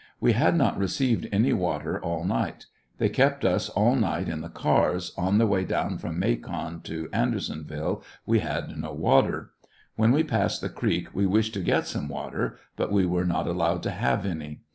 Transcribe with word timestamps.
We 0.19 0.31
had 0.33 0.55
not 0.55 0.79
received 0.79 1.27
any 1.31 1.53
water 1.53 2.01
all 2.03 2.23
night; 2.23 2.65
they 2.97 3.07
kept 3.07 3.45
us 3.45 3.69
all 3.69 3.95
night 3.95 4.29
in 4.29 4.41
the 4.41 4.49
cars; 4.49 5.13
on 5.15 5.37
the 5.37 5.45
way 5.45 5.63
down 5.63 5.99
from 5.99 6.17
Macon 6.17 6.81
to 6.85 7.07
Andersonville 7.13 8.01
we 8.25 8.39
had 8.39 8.75
no 8.75 8.93
water. 8.93 9.51
When 9.97 10.11
we 10.11 10.23
passed 10.23 10.59
the 10.61 10.69
creek 10.69 11.09
we 11.13 11.27
wished 11.27 11.53
to 11.53 11.59
get 11.59 11.85
some 11.85 12.07
water, 12.07 12.57
but 12.75 12.91
we 12.91 13.05
were 13.05 13.25
not 13.25 13.45
allowed 13.45 13.83
to 13.83 13.91
have 13.91 14.25
any. 14.25 14.61